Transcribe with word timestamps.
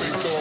Thank 0.00 0.39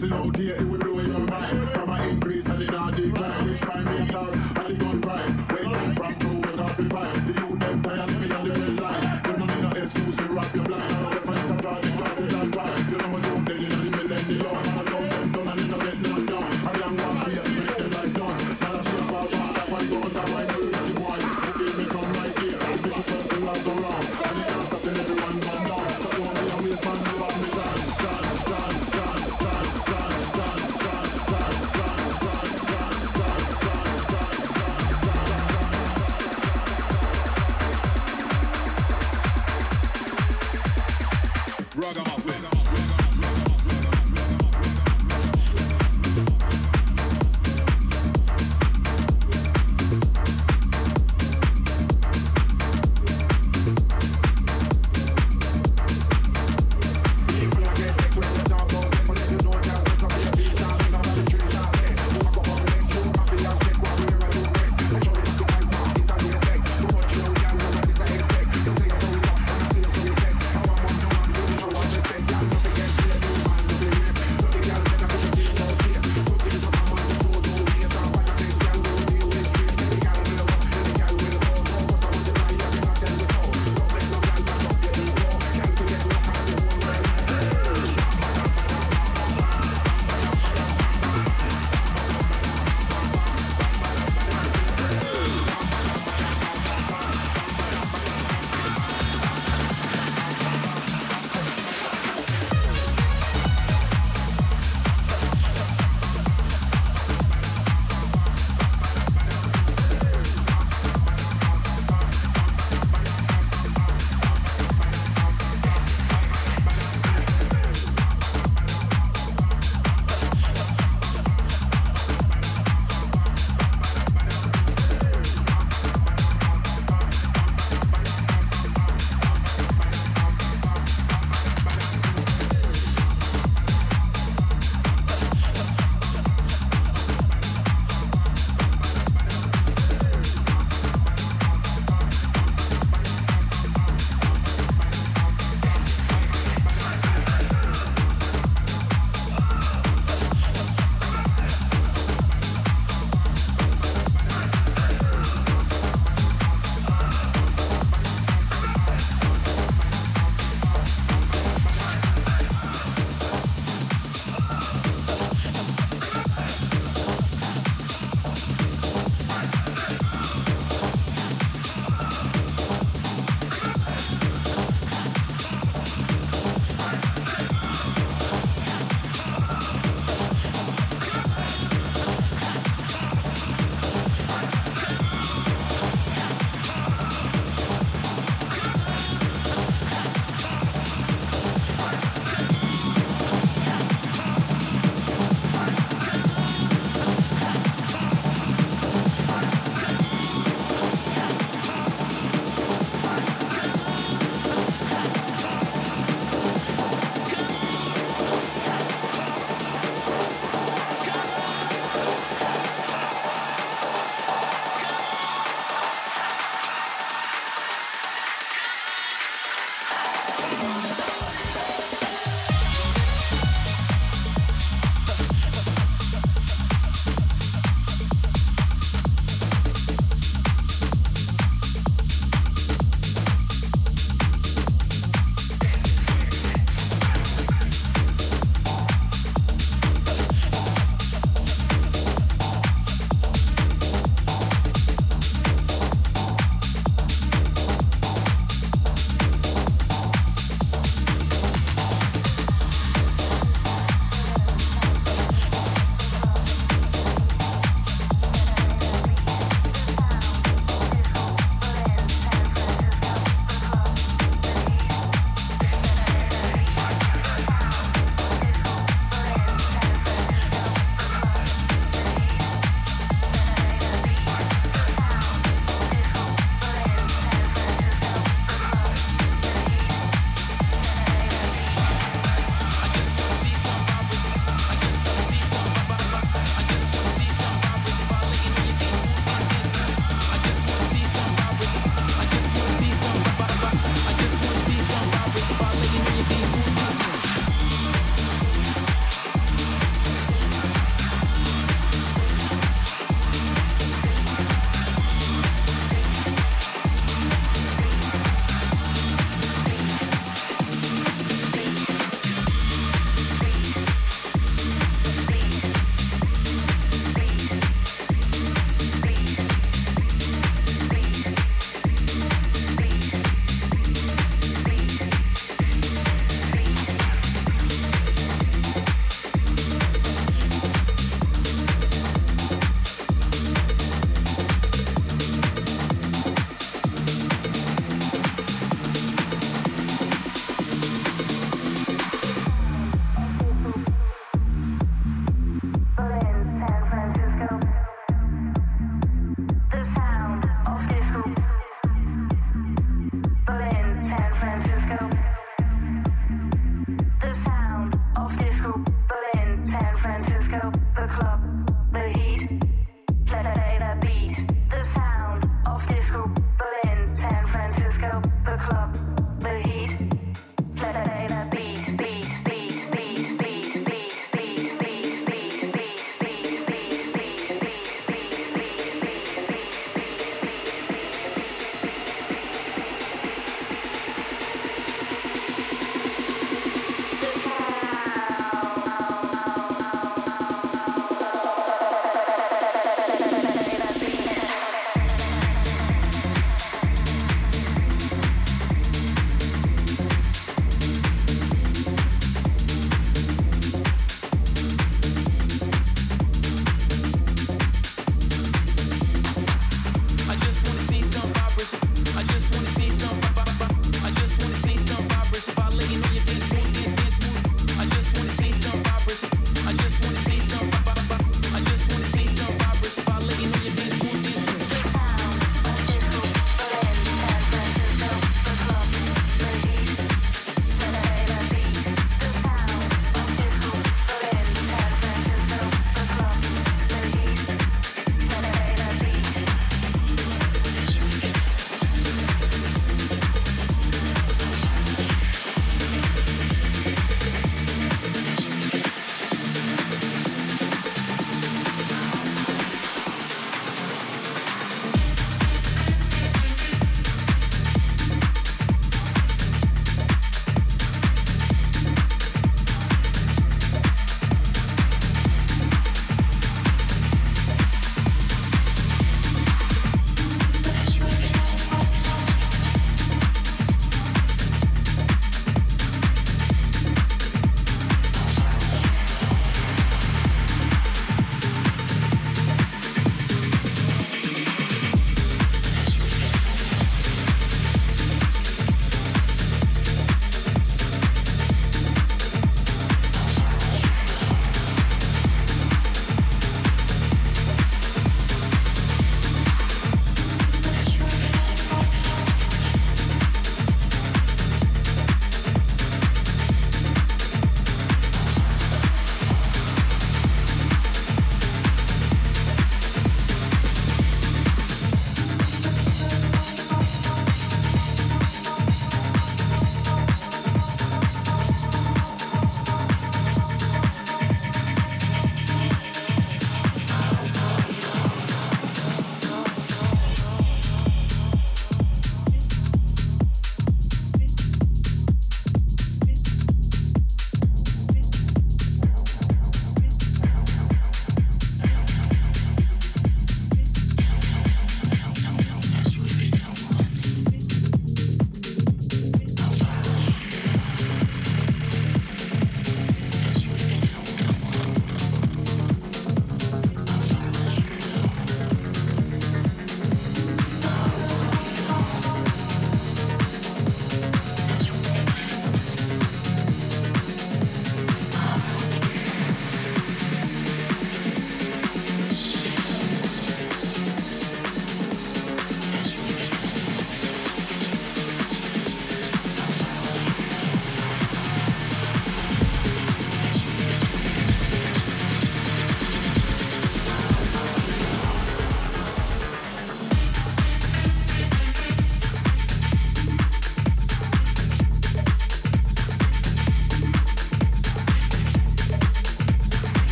time. 0.00 0.10
Sissing 0.10 0.12
out 0.12 0.36
here, 0.38 0.54
it 0.54 0.68
will 0.68 0.97